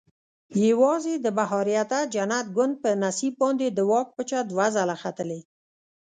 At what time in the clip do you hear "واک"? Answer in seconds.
3.91-4.07